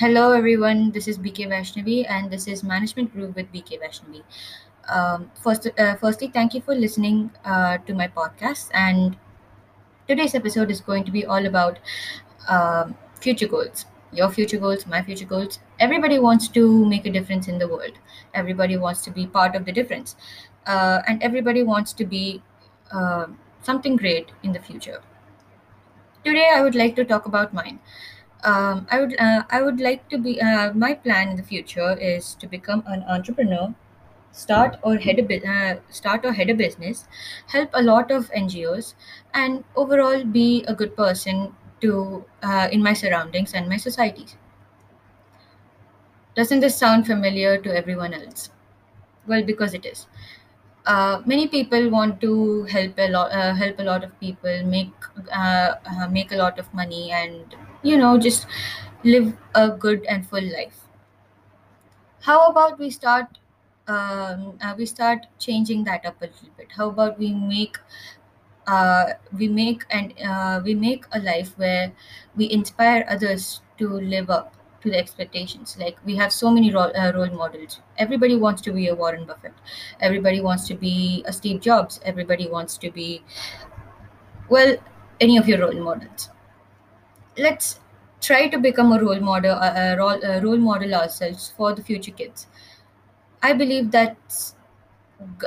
[0.00, 0.92] Hello, everyone.
[0.92, 4.22] This is BK Vaishnavi, and this is Management Group with BK Vaishnavi.
[4.88, 8.70] Um, first, uh, firstly, thank you for listening uh, to my podcast.
[8.72, 9.18] And
[10.08, 11.80] today's episode is going to be all about
[12.48, 13.84] um, future goals.
[14.10, 15.58] Your future goals, my future goals.
[15.80, 17.98] Everybody wants to make a difference in the world.
[18.32, 20.16] Everybody wants to be part of the difference,
[20.66, 22.42] uh, and everybody wants to be
[22.90, 23.26] uh,
[23.60, 25.02] something great in the future.
[26.24, 27.80] Today, I would like to talk about mine.
[28.44, 31.92] Um, I would uh, I would like to be uh, my plan in the future
[31.98, 33.74] is to become an entrepreneur,
[34.32, 37.06] start or head a bu- uh, start or head a business,
[37.48, 38.94] help a lot of NGOs,
[39.34, 44.36] and overall be a good person to uh, in my surroundings and my societies.
[46.34, 48.50] Doesn't this sound familiar to everyone else?
[49.26, 50.06] Well, because it is.
[50.86, 54.92] Uh, many people want to help a lot, uh, help a lot of people, make
[55.32, 58.46] uh, uh, make a lot of money, and you know just
[59.04, 60.80] live a good and full life.
[62.20, 63.38] How about we start
[63.88, 66.68] um, uh, we start changing that up a little bit?
[66.76, 67.78] How about we make
[68.66, 71.92] uh, we make and uh, we make a life where
[72.36, 75.76] we inspire others to live up to the expectations?
[75.78, 77.80] Like we have so many role, uh, role models.
[77.98, 79.54] Everybody wants to be a warren buffett.
[80.00, 82.00] Everybody wants to be a steve jobs.
[82.04, 83.22] Everybody wants to be
[84.48, 84.76] well
[85.20, 86.28] any of your role models
[87.40, 87.80] let's
[88.20, 92.10] try to become a role model a, role, a role model ourselves for the future
[92.10, 92.46] kids.
[93.42, 94.54] I believe that's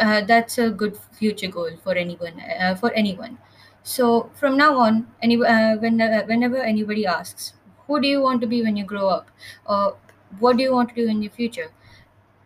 [0.00, 3.38] uh, that's a good future goal for anyone uh, for anyone.
[3.82, 7.52] So from now on any uh, when, uh, whenever anybody asks
[7.86, 9.30] who do you want to be when you grow up?
[9.66, 9.96] or
[10.38, 11.70] what do you want to do in your future?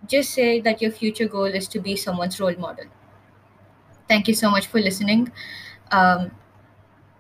[0.07, 2.87] just say that your future goal is to be someone's role model.
[4.09, 5.33] Thank you so much for listening.
[5.91, 6.31] Um,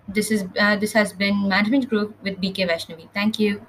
[0.09, 3.09] this is uh, this has been management group with bk vaishnavi.
[3.12, 3.67] Thank you